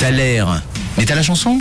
[0.00, 0.62] L'air.
[0.96, 1.58] Mais t'as la chanson?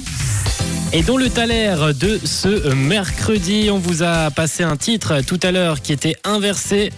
[0.94, 5.52] Et dans le Thaler de ce mercredi, on vous a passé un titre tout à
[5.52, 6.92] l'heure qui était inversé.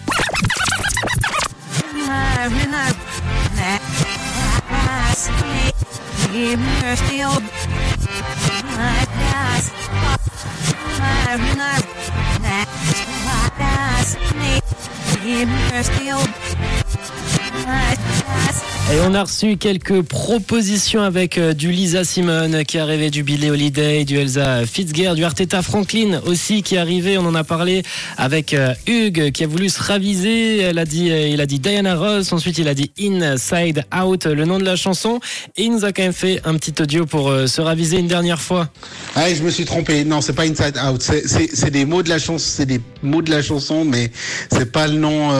[18.92, 23.22] Et on a reçu quelques propositions avec euh, du Lisa Simone qui est arrivé, du
[23.22, 27.16] Billy Holiday, du Elsa Fitzgerald, du Arteta Franklin aussi qui est arrivé.
[27.16, 27.84] On en a parlé
[28.16, 30.58] avec euh, Hugues qui a voulu se raviser.
[30.58, 32.32] Elle a dit, euh, il a dit Diana Ross.
[32.32, 35.20] Ensuite, il a dit Inside Out, le nom de la chanson.
[35.56, 38.40] Et il nous a quand même fait un petit audio pour se raviser une dernière
[38.40, 38.70] fois.
[39.14, 40.04] Ah, je me suis trompé.
[40.04, 41.00] Non, c'est pas Inside Out.
[41.00, 44.10] C'est des mots de la chanson, c'est des mots de la chanson, mais
[44.50, 45.30] c'est pas le nom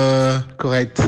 [0.57, 1.01] correct.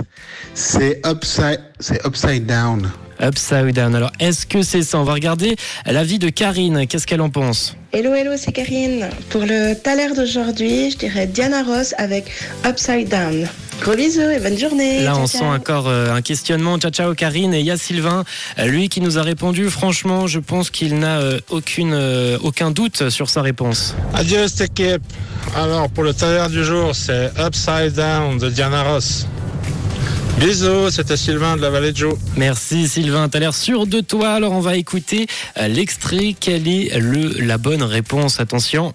[0.54, 2.90] C'est Upside, c'est Upside Down.
[3.20, 3.94] Upside Down.
[3.94, 6.86] Alors, est-ce que c'est ça On va regarder l'avis de Karine.
[6.86, 9.08] Qu'est-ce qu'elle en pense Hello, hello, c'est Karine.
[9.30, 12.24] Pour le taler d'aujourd'hui, je dirais Diana Ross avec
[12.66, 13.46] Upside Down.
[13.82, 15.02] Gros bisous et bonne journée.
[15.02, 16.78] Là, on sent encore euh, un questionnement.
[16.78, 17.52] Ciao, ciao, Karine.
[17.52, 18.24] Et il y a Sylvain,
[18.58, 19.68] euh, lui qui nous a répondu.
[19.70, 21.94] Franchement, je pense qu'il n'a euh, aucune,
[22.42, 23.94] aucun doute sur sa réponse.
[24.14, 25.02] Adieu, cette équipe.
[25.56, 29.26] Alors, pour le taler du jour, c'est Upside Down de Diana Ross.
[30.42, 32.14] Bisous, c'était Sylvain de la Vallée de Joe.
[32.36, 34.32] Merci Sylvain, t'as l'air sûr de toi.
[34.32, 36.34] Alors on va écouter euh, l'extrait.
[36.38, 38.40] Quelle est le, la bonne réponse?
[38.40, 38.92] Attention.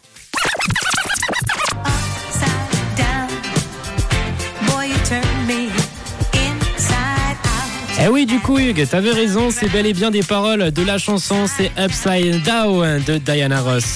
[8.00, 10.98] Eh oui, du coup, Hugues, t'avais raison, c'est bel et bien des paroles de la
[10.98, 13.96] chanson, c'est Upside Down de Diana Ross.